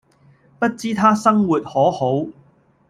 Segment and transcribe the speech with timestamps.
[0.57, 2.25] 不知他生活可好